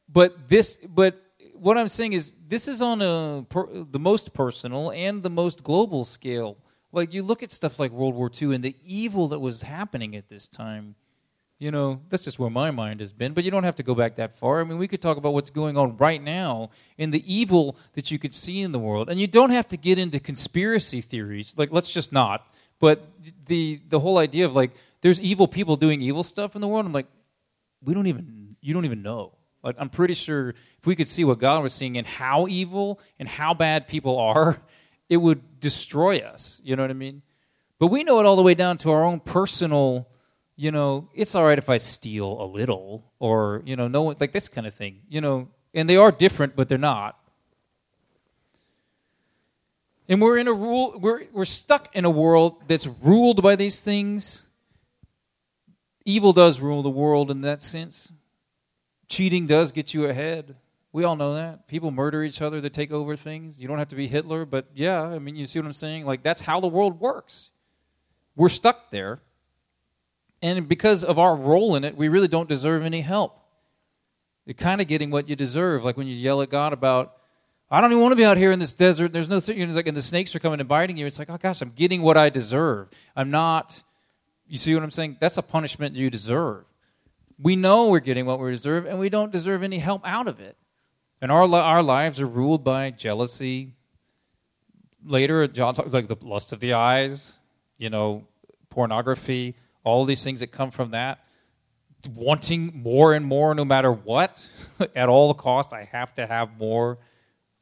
[0.09, 1.20] but this, but
[1.55, 5.64] what I'm saying is, this is on a per, the most personal and the most
[5.64, 6.59] global scale.
[6.92, 10.14] Like you look at stuff like World War II and the evil that was happening
[10.14, 10.94] at this time.
[11.64, 13.33] You know, that's just where my mind has been.
[13.33, 14.61] But you don't have to go back that far.
[14.61, 18.11] I mean, we could talk about what's going on right now in the evil that
[18.11, 19.09] you could see in the world.
[19.09, 21.55] And you don't have to get into conspiracy theories.
[21.57, 22.46] Like, let's just not.
[22.81, 23.09] But
[23.46, 26.85] the the whole idea of like there's evil people doing evil stuff in the world.
[26.85, 27.07] I'm like,
[27.83, 29.33] we don't even you don't even know.
[29.62, 33.00] Like, I'm pretty sure if we could see what God was seeing and how evil
[33.18, 34.59] and how bad people are,
[35.09, 36.61] it would destroy us.
[36.62, 37.22] You know what I mean?
[37.79, 40.11] But we know it all the way down to our own personal,
[40.57, 44.17] you know, it's all right if I steal a little or, you know, no one,
[44.21, 47.19] like this kind of thing, you know, and they are different, but they're not.
[50.09, 53.81] And we're in a rule, we're, we're stuck in a world that's ruled by these
[53.81, 54.47] things.
[56.05, 58.12] Evil does rule the world in that sense.
[59.09, 60.57] Cheating does get you ahead.
[60.93, 61.67] We all know that.
[61.67, 63.61] People murder each other to take over things.
[63.61, 66.05] You don't have to be Hitler, but yeah, I mean, you see what I'm saying?
[66.05, 67.51] Like, that's how the world works.
[68.37, 69.21] We're stuck there.
[70.45, 73.35] And because of our role in it, we really don't deserve any help.
[74.45, 75.87] You're kind of getting what you deserve.
[75.87, 77.15] Like when you yell at God about,
[77.71, 79.11] I don't even want to be out here in this desert.
[79.11, 81.07] There's no, you know, like, and the snakes are coming and biting you.
[81.07, 82.89] It's like, oh gosh, I'm getting what I deserve.
[83.17, 83.83] I'm not,
[84.47, 85.17] you see what I'm saying?
[85.19, 86.67] That's a punishment you deserve.
[87.39, 90.41] We know we're getting what we deserve, and we don't deserve any help out of
[90.41, 90.59] it.
[91.23, 93.73] And our, our lives are ruled by jealousy.
[95.03, 97.33] Later, John talks like the lust of the eyes,
[97.79, 98.27] you know,
[98.69, 101.20] pornography, all these things that come from that.
[102.12, 104.49] Wanting more and more no matter what,
[104.97, 106.99] at all the cost, I have to have more.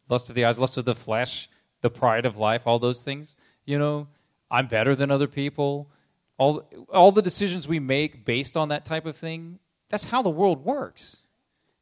[0.08, 1.48] Lust of the eyes, lust of the flesh,
[1.80, 3.36] the pride of life, all those things.
[3.64, 4.08] You know,
[4.50, 5.90] I'm better than other people.
[6.38, 9.58] All, all the decisions we make based on that type of thing,
[9.88, 11.18] that's how the world works.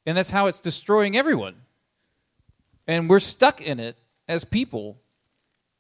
[0.05, 1.57] And that's how it's destroying everyone.
[2.87, 3.97] And we're stuck in it
[4.29, 5.01] as people.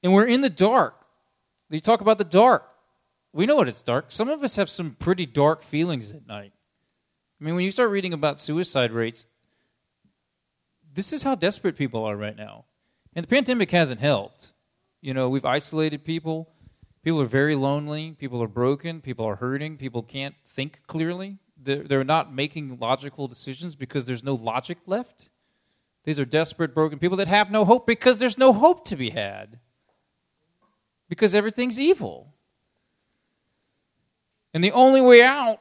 [0.03, 0.96] And we're in the dark.
[1.68, 2.70] You talk about the dark.
[3.33, 4.07] We know what it's dark.
[4.09, 6.53] Some of us have some pretty dark feelings at night.
[7.40, 9.27] I mean, when you start reading about suicide rates,
[10.93, 12.64] this is how desperate people are right now.
[13.14, 14.53] And the pandemic hasn't helped.
[15.01, 16.51] You know, we've isolated people.
[17.03, 18.16] People are very lonely.
[18.19, 19.01] People are broken.
[19.01, 19.79] People are hurting.
[19.79, 21.38] People can't think clearly.
[21.57, 25.31] They're, they're not making logical decisions because there's no logic left.
[26.05, 29.11] These are desperate, broken people that have no hope because there's no hope to be
[29.11, 29.61] had.
[31.09, 32.35] Because everything's evil.
[34.53, 35.61] And the only way out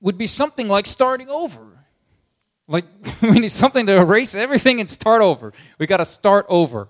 [0.00, 1.66] would be something like starting over.
[2.68, 2.84] Like,
[3.22, 5.52] we need something to erase everything and start over.
[5.78, 6.88] We got to start over.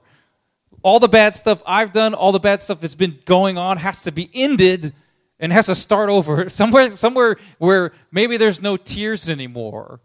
[0.83, 4.03] All the bad stuff I've done, all the bad stuff that's been going on has
[4.03, 4.95] to be ended
[5.39, 6.49] and has to start over.
[6.49, 10.01] Somewhere, somewhere where maybe there's no tears anymore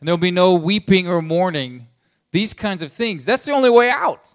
[0.00, 1.86] and there'll be no weeping or mourning.
[2.30, 3.24] These kinds of things.
[3.24, 4.34] That's the only way out.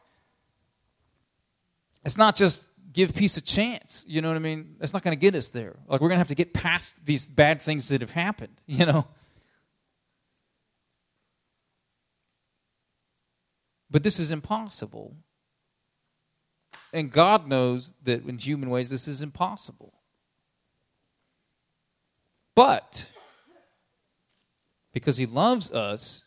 [2.03, 4.05] It's not just give peace a chance.
[4.07, 4.75] You know what I mean?
[4.79, 5.75] That's not going to get us there.
[5.87, 8.85] Like, we're going to have to get past these bad things that have happened, you
[8.85, 9.07] know?
[13.89, 15.15] But this is impossible.
[16.91, 19.93] And God knows that in human ways this is impossible.
[22.55, 23.11] But
[24.93, 26.25] because he loves us,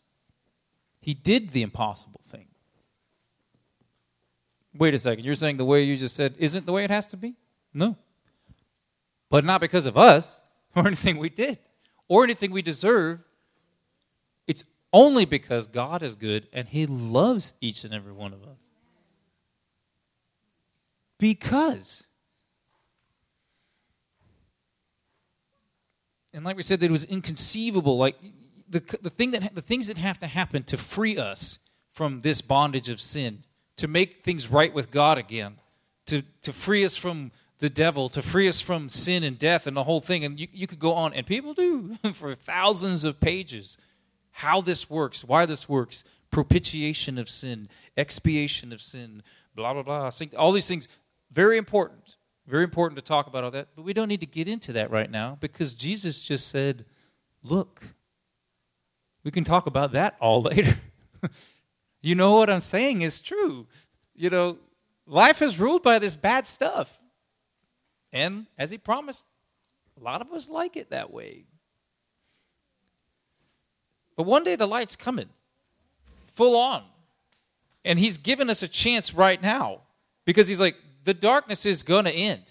[0.99, 2.46] he did the impossible thing.
[4.77, 5.23] Wait a second.
[5.23, 7.35] You're saying the way you just said isn't the way it has to be?
[7.73, 7.95] No.
[9.29, 10.41] But not because of us
[10.75, 11.59] or anything we did
[12.07, 13.19] or anything we deserve.
[14.47, 14.63] It's
[14.93, 18.69] only because God is good and He loves each and every one of us.
[21.17, 22.03] Because.
[26.33, 27.97] And like we said, that it was inconceivable.
[27.97, 28.17] Like
[28.69, 31.59] the, the, thing that, the things that have to happen to free us
[31.91, 33.43] from this bondage of sin,
[33.77, 35.55] to make things right with God again,
[36.07, 39.75] to, to free us from the devil, to free us from sin and death and
[39.75, 40.23] the whole thing.
[40.23, 43.77] And you, you could go on, and people do for thousands of pages
[44.31, 49.23] how this works, why this works, propitiation of sin, expiation of sin,
[49.55, 50.09] blah, blah, blah.
[50.37, 50.87] All these things,
[51.31, 52.17] very important.
[52.45, 53.69] Very important to talk about all that.
[53.75, 56.85] But we don't need to get into that right now because Jesus just said,
[57.43, 57.83] Look,
[59.23, 60.77] we can talk about that all later.
[62.07, 63.67] You know what I'm saying is true.
[64.15, 64.57] You know,
[65.05, 66.97] life is ruled by this bad stuff.
[68.13, 69.25] And as he promised,
[69.99, 71.43] a lot of us like it that way.
[74.15, 75.27] But one day the light's coming,
[76.23, 76.83] full on.
[77.83, 79.81] And he's given us a chance right now
[80.23, 82.49] because he's like, the darkness is going to end.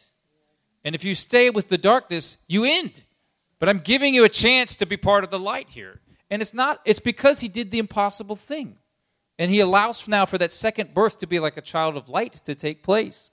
[0.84, 3.04] And if you stay with the darkness, you end.
[3.58, 6.00] But I'm giving you a chance to be part of the light here.
[6.30, 8.76] And it's not, it's because he did the impossible thing.
[9.38, 12.34] And he allows now for that second birth to be like a child of light
[12.44, 13.30] to take place.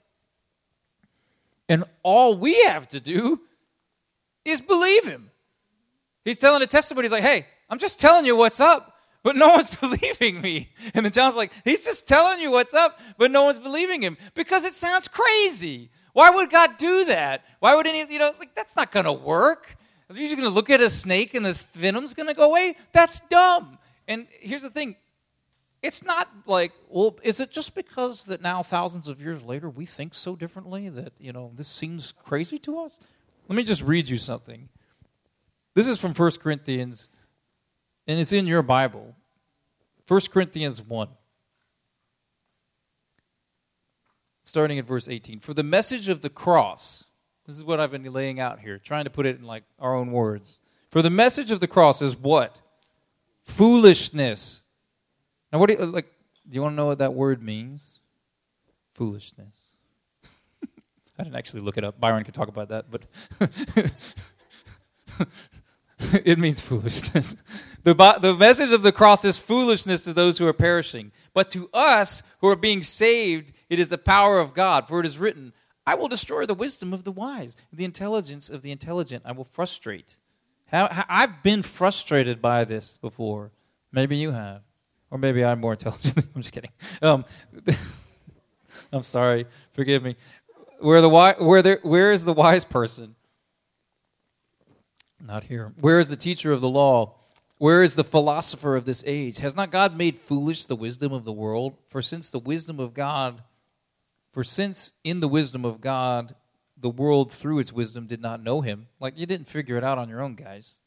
[1.68, 3.40] And all we have to do
[4.44, 5.30] is believe him.
[6.24, 7.06] He's telling a testimony.
[7.06, 10.70] He's like, hey, I'm just telling you what's up, but no one's believing me.
[10.94, 14.16] And then John's like, he's just telling you what's up, but no one's believing him
[14.34, 15.90] because it sounds crazy.
[16.12, 17.44] Why would God do that?
[17.60, 19.76] Why would any, you know, like, that's not going to work.
[20.10, 22.76] You just going to look at a snake and the venom's going to go away?
[22.92, 23.78] That's dumb.
[24.06, 24.96] And here's the thing
[25.84, 29.86] it's not like, well, is it just because that now, thousands of years later, we
[29.86, 32.98] think so differently that, you know, this seems crazy to us?
[33.48, 34.68] Let me just read you something.
[35.74, 37.08] This is from 1 Corinthians,
[38.06, 39.14] and it's in your Bible.
[40.08, 41.08] 1 Corinthians 1.
[44.42, 45.40] Starting at verse 18.
[45.40, 47.04] For the message of the cross
[47.46, 49.94] this is what I've been laying out here, trying to put it in like our
[49.94, 50.60] own words.
[50.90, 52.60] For the message of the cross is what?
[53.42, 54.63] Foolishness.
[55.54, 56.06] Now, what do you uh, like?
[56.48, 58.00] Do you want to know what that word means?
[58.94, 59.68] Foolishness.
[61.16, 62.00] I didn't actually look it up.
[62.00, 63.06] Byron could talk about that, but
[66.24, 67.36] it means foolishness.
[67.84, 71.12] The, the message of the cross is foolishness to those who are perishing.
[71.34, 74.88] But to us who are being saved, it is the power of God.
[74.88, 75.52] For it is written,
[75.86, 79.44] I will destroy the wisdom of the wise, the intelligence of the intelligent I will
[79.44, 80.16] frustrate.
[80.72, 83.52] I've been frustrated by this before.
[83.92, 84.62] Maybe you have.
[85.14, 86.26] Or maybe I'm more intelligent.
[86.34, 86.72] I'm just kidding.
[87.00, 87.24] Um,
[88.92, 89.46] I'm sorry.
[89.70, 90.16] Forgive me.
[90.80, 93.14] Where the where there, where is the wise person?
[95.24, 95.72] Not here.
[95.80, 97.14] Where is the teacher of the law?
[97.58, 99.38] Where is the philosopher of this age?
[99.38, 101.76] Has not God made foolish the wisdom of the world?
[101.88, 103.44] For since the wisdom of God,
[104.32, 106.34] for since in the wisdom of God,
[106.76, 108.88] the world through its wisdom did not know him.
[108.98, 110.80] Like you didn't figure it out on your own, guys.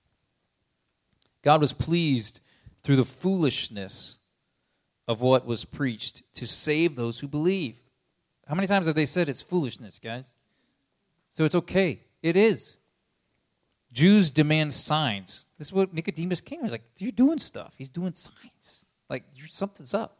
[1.44, 2.42] God was pleased
[2.84, 4.20] through the foolishness
[5.08, 7.76] of what was preached to save those who believe.
[8.48, 10.36] How many times have they said it's foolishness, guys?
[11.30, 12.02] So it's okay.
[12.22, 12.78] It is.
[13.92, 15.46] Jews demand signs.
[15.58, 16.62] This is what Nicodemus came.
[16.62, 17.74] He's like, You're doing stuff.
[17.78, 18.86] He's doing signs.
[19.10, 20.18] Like, something's up.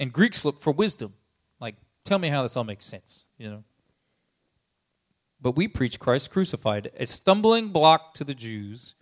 [0.00, 1.14] And Greeks look for wisdom.
[1.60, 3.64] Like, tell me how this all makes sense, you know?
[5.40, 8.94] But we preach Christ crucified, a stumbling block to the Jews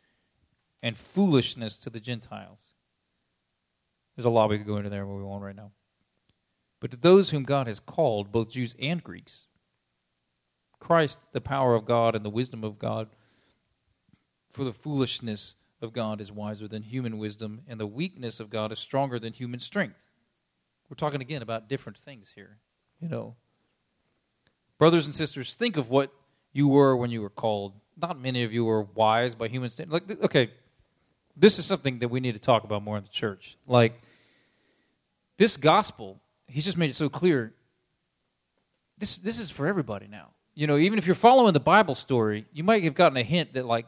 [0.82, 2.72] and foolishness to the Gentiles.
[4.16, 5.70] There's a lot we could go into there, but we won't right now.
[6.80, 9.46] But to those whom God has called, both Jews and Greeks,
[10.80, 13.08] Christ, the power of God and the wisdom of God,
[14.48, 18.72] for the foolishness of God is wiser than human wisdom, and the weakness of God
[18.72, 20.10] is stronger than human strength.
[20.90, 22.58] We're talking again about different things here,
[23.00, 23.36] you know.
[24.78, 26.12] Brothers and sisters, think of what
[26.52, 27.74] you were when you were called.
[27.96, 30.08] Not many of you were wise by human standards.
[30.08, 30.50] Like, okay,
[31.36, 33.56] this is something that we need to talk about more in the church.
[33.66, 34.00] Like,
[35.38, 37.54] this gospel, he's just made it so clear.
[38.98, 40.30] This, this is for everybody now.
[40.54, 43.54] You know, even if you're following the Bible story, you might have gotten a hint
[43.54, 43.86] that, like,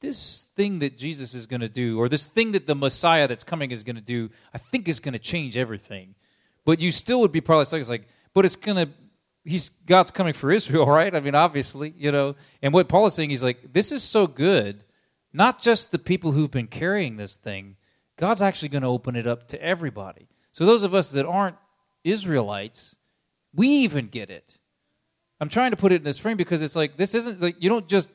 [0.00, 3.42] this thing that Jesus is going to do, or this thing that the Messiah that's
[3.42, 6.14] coming is going to do, I think is going to change everything.
[6.64, 8.92] But you still would be probably it's like, but it's going to,
[9.44, 11.12] he's, God's coming for Israel, right?
[11.12, 12.36] I mean, obviously, you know.
[12.62, 14.84] And what Paul is saying, he's like, this is so good
[15.32, 17.76] not just the people who've been carrying this thing,
[18.16, 20.28] God's actually going to open it up to everybody.
[20.52, 21.56] So those of us that aren't
[22.04, 22.96] Israelites,
[23.54, 24.58] we even get it.
[25.40, 27.68] I'm trying to put it in this frame because it's like this isn't like you
[27.68, 28.10] don't just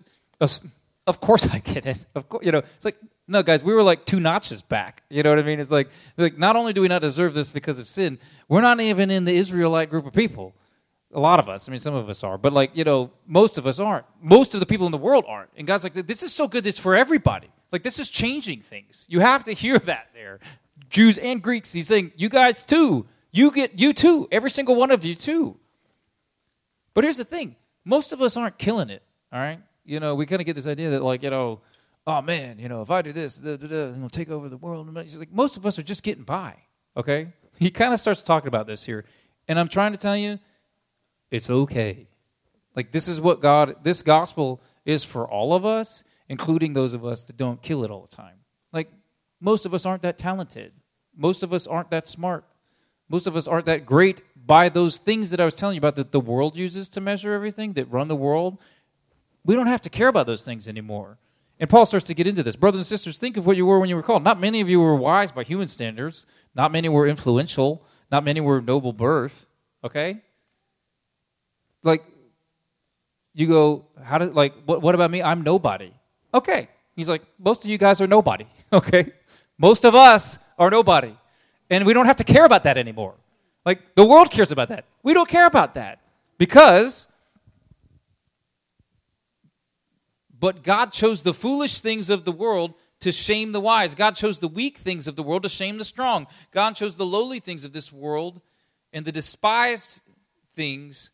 [1.07, 1.97] of course I get it.
[2.15, 2.97] Of course, you know, it's like
[3.27, 5.03] no guys, we were like two notches back.
[5.09, 5.59] You know what I mean?
[5.59, 8.81] It's like like not only do we not deserve this because of sin, we're not
[8.81, 10.53] even in the Israelite group of people.
[11.13, 11.69] A lot of us.
[11.69, 14.05] I mean, some of us are, but like you know, most of us aren't.
[14.21, 15.49] Most of the people in the world aren't.
[15.55, 16.63] And God's like, this is so good.
[16.63, 17.49] This for everybody.
[17.71, 19.05] Like this is changing things.
[19.09, 20.39] You have to hear that there,
[20.89, 21.71] Jews and Greeks.
[21.71, 23.07] He's saying, you guys too.
[23.31, 24.27] You get you too.
[24.31, 25.57] Every single one of you too.
[26.93, 29.01] But here's the thing: most of us aren't killing it.
[29.31, 29.59] All right.
[29.85, 31.61] You know, we kind of get this idea that like you know,
[32.05, 34.57] oh man, you know, if I do this, da, da, da, I'm take over the
[34.57, 34.93] world.
[34.93, 36.55] Like most of us are just getting by.
[36.95, 37.33] Okay.
[37.57, 39.05] He kind of starts talking about this here,
[39.47, 40.39] and I'm trying to tell you
[41.33, 42.07] it's okay.
[42.75, 47.03] Like this is what God, this gospel is for all of us, including those of
[47.03, 48.35] us that don't kill it all the time.
[48.71, 48.91] Like
[49.41, 50.73] most of us aren't that talented.
[51.17, 52.45] Most of us aren't that smart.
[53.09, 55.95] Most of us aren't that great by those things that I was telling you about
[55.95, 58.59] that the world uses to measure everything, that run the world.
[59.43, 61.17] We don't have to care about those things anymore.
[61.59, 62.55] And Paul starts to get into this.
[62.55, 64.23] Brothers and sisters, think of what you were when you were called.
[64.23, 66.27] Not many of you were wise by human standards.
[66.53, 67.83] Not many were influential.
[68.11, 69.47] Not many were of noble birth.
[69.83, 70.21] Okay?
[71.83, 72.03] Like
[73.33, 75.21] you go, how did like what, what about me?
[75.21, 75.91] I'm nobody.
[76.33, 76.69] Okay.
[76.95, 78.45] He's like, most of you guys are nobody.
[78.73, 79.11] Okay.
[79.59, 81.15] Most of us are nobody.
[81.69, 83.13] And we don't have to care about that anymore.
[83.65, 84.85] Like the world cares about that.
[85.03, 85.99] We don't care about that.
[86.37, 87.07] Because
[90.39, 93.95] but God chose the foolish things of the world to shame the wise.
[93.95, 96.27] God chose the weak things of the world to shame the strong.
[96.51, 98.41] God chose the lowly things of this world
[98.91, 100.09] and the despised
[100.53, 101.11] things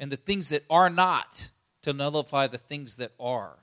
[0.00, 1.50] and the things that are not
[1.82, 3.58] to nullify the things that are,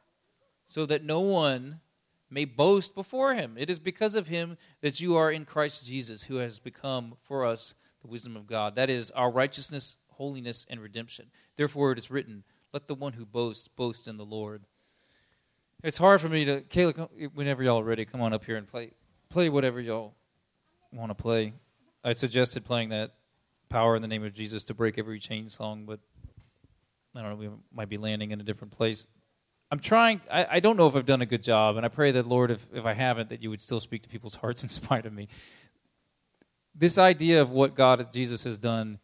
[0.63, 1.82] so that no one
[2.30, 3.56] may boast before him.
[3.58, 7.45] It is because of him that you are in Christ Jesus, who has become for
[7.45, 8.76] us the wisdom of God.
[8.76, 11.27] That is our righteousness, holiness, and redemption.
[11.56, 14.62] Therefore, it is written, Let the one who boasts boast in the Lord.
[15.83, 18.67] It's hard for me to, Kayla, whenever y'all are ready, come on up here and
[18.67, 18.92] play,
[19.29, 20.13] play whatever y'all
[20.92, 21.54] want to play.
[22.04, 23.13] I suggested playing that
[23.69, 26.00] Power in the Name of Jesus to break every chain song, but
[27.16, 29.08] I don't know, we might be landing in a different place.
[29.72, 32.12] I'm trying, I, I don't know if I've done a good job, and I pray
[32.12, 34.70] that, Lord, if, if I haven't, that you would still speak to people's hearts in
[34.70, 35.28] spite of me.
[36.76, 39.00] This idea of what God, Jesus, has done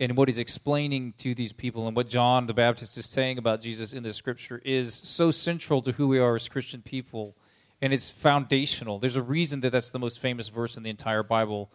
[0.00, 3.60] and what he's explaining to these people and what John the Baptist is saying about
[3.60, 7.36] Jesus in the scripture is so central to who we are as Christian people
[7.84, 8.98] and it's foundational.
[8.98, 11.70] There's a reason that that's the most famous verse in the entire Bible.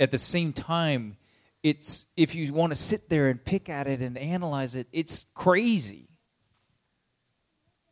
[0.00, 1.16] At the same time,
[1.64, 5.24] it's if you want to sit there and pick at it and analyze it, it's
[5.34, 6.08] crazy.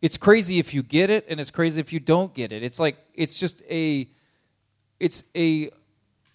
[0.03, 2.62] it's crazy if you get it and it's crazy if you don't get it.
[2.62, 4.09] It's like it's just a
[5.01, 5.70] it's a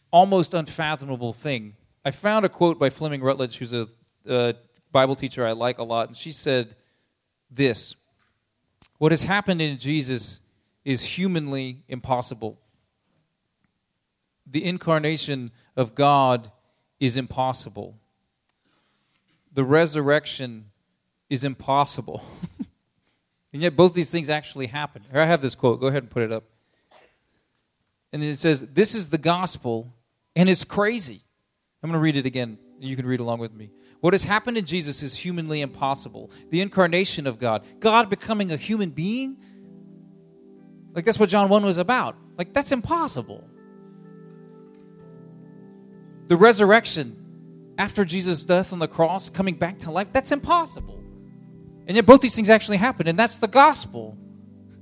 [0.10, 1.76] almost unfathomable thing.
[2.04, 3.88] I found a quote by fleming rutledge who's a,
[4.28, 4.56] a
[4.92, 6.74] bible teacher i like a lot and she said
[7.52, 7.96] this
[8.98, 10.40] what has happened in jesus
[10.86, 12.58] is humanly impossible.
[14.50, 16.50] The incarnation of god
[17.00, 17.98] is impossible
[19.54, 20.72] the resurrection
[21.30, 22.24] is impossible
[23.58, 25.04] And yet both these things actually happen.
[25.12, 25.80] Here I have this quote.
[25.80, 26.43] Go ahead and put it up.
[28.12, 29.93] And it says, This is the gospel,
[30.36, 31.22] and it's crazy.
[31.82, 32.60] I'm going to read it again.
[32.80, 33.72] You can read along with me.
[34.00, 36.30] What has happened in Jesus is humanly impossible.
[36.52, 39.38] The incarnation of God, God becoming a human being,
[40.93, 42.16] like that's what John 1 was about.
[42.38, 43.43] Like that's impossible.
[46.28, 50.99] The resurrection after Jesus' death on the cross, coming back to life, that's impossible.
[51.88, 54.17] And yet both these things actually happen, and that's the gospel.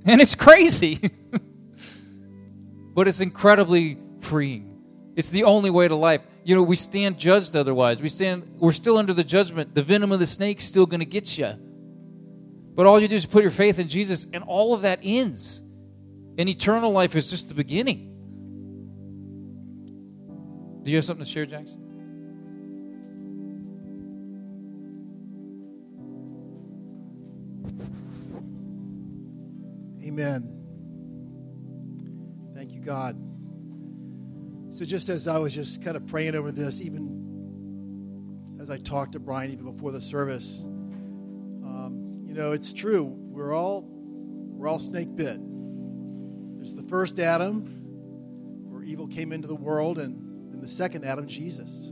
[0.08, 1.00] And it's crazy.
[2.94, 4.80] but it's incredibly freeing.
[5.16, 6.20] It's the only way to life.
[6.44, 8.00] You know, we stand judged otherwise.
[8.00, 9.74] We stand we're still under the judgment.
[9.74, 11.54] The venom of the snake's still going to get you.
[12.76, 15.60] But all you do is put your faith in Jesus and all of that ends.
[16.38, 18.15] And eternal life is just the beginning.
[20.86, 21.82] Do you have something to share, Jackson?
[30.04, 30.48] Amen.
[32.54, 33.16] Thank you, God.
[34.72, 39.14] So, just as I was just kind of praying over this, even as I talked
[39.14, 40.60] to Brian even before the service,
[41.64, 43.02] um, you know, it's true.
[43.02, 45.40] We're all we're all snake bit.
[46.54, 47.64] There's the first Adam,
[48.70, 50.25] where evil came into the world, and
[50.66, 51.86] the second Adam, Jesus.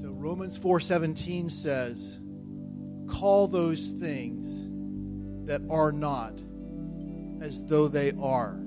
[0.00, 2.18] So Romans 4:17 says,
[3.08, 4.62] "Call those things
[5.46, 6.42] that are not
[7.40, 8.58] as though they are.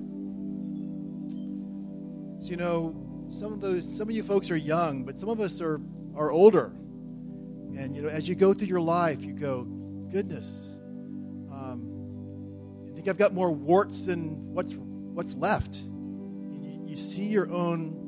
[2.40, 5.40] So, you know, some of those, some of you folks are young, but some of
[5.40, 5.80] us are,
[6.14, 6.66] are older.
[7.76, 9.64] And, you know, as you go through your life, you go,
[10.10, 10.70] goodness,
[11.52, 15.76] um, I think I've got more warts than what's, what's left.
[15.76, 18.07] You, you see your own,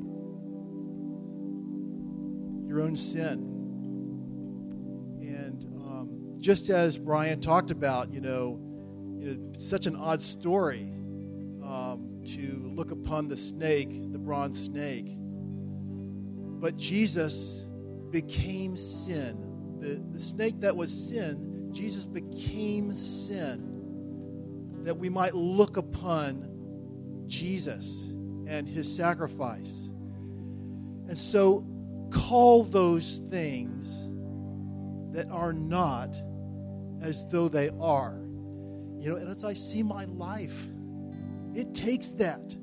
[2.71, 3.33] your own sin.
[5.19, 8.61] And um, just as Brian talked about, you know,
[9.19, 10.93] you know, such an odd story
[11.63, 15.09] um, to look upon the snake, the bronze snake.
[16.61, 17.65] But Jesus
[18.09, 19.77] became sin.
[19.79, 23.67] The, the snake that was sin, Jesus became sin
[24.85, 28.13] that we might look upon Jesus
[28.47, 29.89] and his sacrifice.
[31.09, 31.65] And so
[32.11, 34.07] call those things
[35.13, 36.21] that are not
[37.01, 38.19] as though they are.
[38.99, 40.67] You know, and as I see my life,
[41.55, 42.55] it takes that.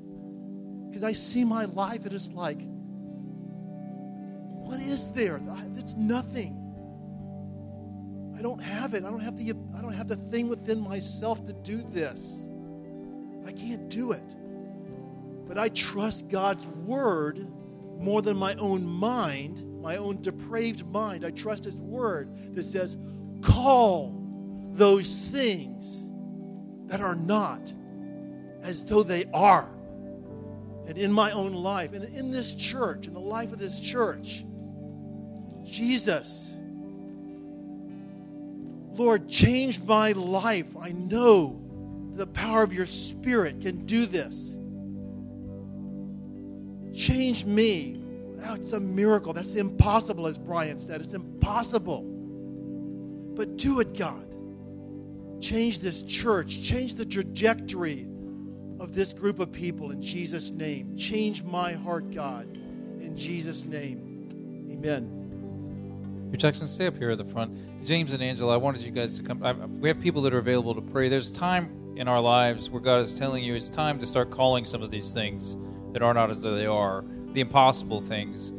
[0.87, 2.61] Because I see my life, it is like,
[4.69, 5.39] what is there?
[5.75, 6.55] It's nothing.
[8.37, 9.03] I don't have it.
[9.03, 12.47] I don't have the I don't have the thing within myself to do this.
[13.45, 14.35] I can't do it.
[15.45, 17.39] But I trust God's word
[17.99, 21.25] more than my own mind, my own depraved mind.
[21.25, 22.97] I trust his word that says,
[23.41, 24.15] call
[24.71, 26.07] those things
[26.87, 27.73] that are not
[28.61, 29.69] as though they are.
[30.87, 34.43] And in my own life, and in this church, in the life of this church,
[35.63, 36.55] Jesus,
[38.93, 40.75] Lord, change my life.
[40.75, 41.61] I know
[42.15, 44.57] the power of your Spirit can do this.
[46.99, 48.01] Change me.
[48.35, 49.31] That's a miracle.
[49.31, 50.99] That's impossible, as Brian said.
[50.99, 52.03] It's impossible.
[53.35, 54.25] But do it, God.
[55.41, 58.05] Change this church, change the trajectory
[58.81, 60.97] of this group of people in Jesus' name.
[60.97, 64.27] Change my heart, God, in Jesus' name.
[64.69, 66.27] Amen.
[66.31, 67.57] Your Jackson, stay up here at the front.
[67.85, 69.41] James and Angela, I wanted you guys to come.
[69.41, 71.07] I, we have people that are available to pray.
[71.07, 74.65] There's time in our lives where God is telling you it's time to start calling
[74.65, 75.55] some of these things
[75.93, 78.53] that are not as though they are, the impossible things.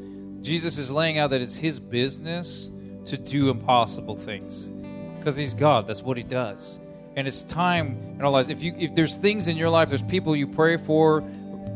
[0.44, 2.70] Jesus is laying out that it's His business
[3.06, 4.70] to do impossible things
[5.18, 5.86] because he's God.
[5.86, 6.80] That's what he does.
[7.16, 8.48] And it's time in our lives.
[8.48, 11.22] If you if there's things in your life, there's people you pray for.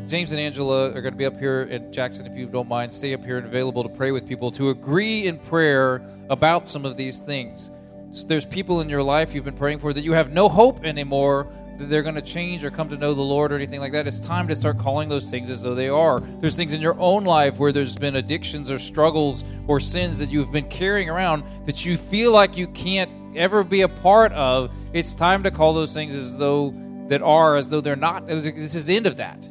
[0.07, 2.93] James and Angela are going to be up here, and Jackson, if you don't mind,
[2.93, 6.85] stay up here and available to pray with people to agree in prayer about some
[6.85, 7.71] of these things.
[8.11, 10.85] So there's people in your life you've been praying for that you have no hope
[10.85, 13.93] anymore that they're going to change or come to know the Lord or anything like
[13.93, 14.07] that.
[14.07, 16.21] It's time to start calling those things as though they are.
[16.21, 20.31] There's things in your own life where there's been addictions or struggles or sins that
[20.31, 24.71] you've been carrying around that you feel like you can't ever be a part of
[24.93, 26.73] It's time to call those things as though
[27.09, 28.27] that are as though they're not.
[28.29, 29.43] This is the end of that.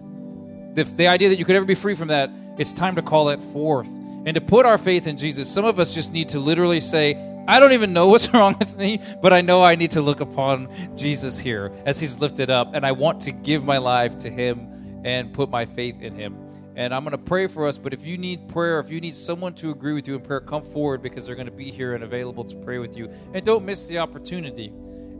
[0.76, 3.30] The, the idea that you could ever be free from that, it's time to call
[3.30, 3.88] it forth
[4.26, 5.49] and to put our faith in Jesus.
[5.49, 7.13] Some of us just need to literally say,
[7.47, 10.21] I don't even know what's wrong with me, but I know I need to look
[10.21, 14.29] upon Jesus here as he's lifted up, and I want to give my life to
[14.29, 16.37] him and put my faith in him.
[16.75, 19.13] And I'm going to pray for us, but if you need prayer, if you need
[19.13, 21.93] someone to agree with you in prayer, come forward because they're going to be here
[21.93, 23.11] and available to pray with you.
[23.33, 24.73] And don't miss the opportunity.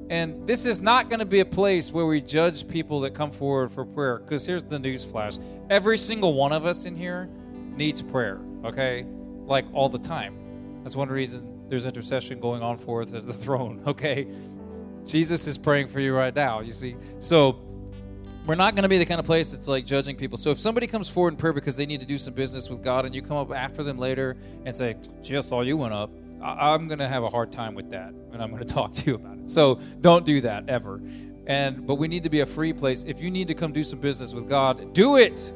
[0.09, 3.32] And this is not going to be a place where we judge people that come
[3.32, 5.38] forward for prayer because here's the news flash
[5.69, 7.30] every single one of us in here
[7.76, 9.05] needs prayer, okay?
[9.45, 10.82] Like all the time.
[10.84, 14.28] That's one reason there's intercession going on for us as the throne, okay?
[15.07, 16.95] Jesus is praying for you right now, you see.
[17.17, 17.59] So
[18.45, 20.38] we're not going to be the kind of place that's like judging people.
[20.38, 22.84] So if somebody comes forward in prayer because they need to do some business with
[22.84, 26.11] God and you come up after them later and say, just all you went up,
[26.43, 29.05] I'm going to have a hard time with that and I'm going to talk to
[29.07, 29.49] you about it.
[29.49, 31.01] So don't do that ever.
[31.47, 33.03] And but we need to be a free place.
[33.03, 35.51] If you need to come do some business with God, do it.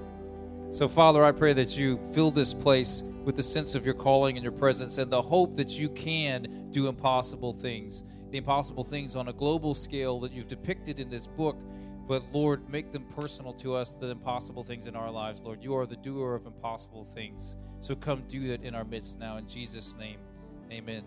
[0.72, 4.38] So Father, I pray that you fill this place with the sense of your calling
[4.38, 8.06] and your presence and the hope that you can do impossible things.
[8.32, 11.62] The impossible things on a global scale that you've depicted in this book.
[12.08, 15.62] But Lord, make them personal to us, the impossible things in our lives, Lord.
[15.62, 17.58] You are the doer of impossible things.
[17.82, 19.36] So come do that in our midst now.
[19.36, 20.20] In Jesus' name,
[20.72, 21.04] amen.